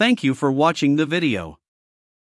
[0.00, 1.58] Thank you for watching the video.